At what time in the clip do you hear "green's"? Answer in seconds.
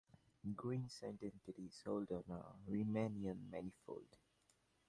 0.55-1.03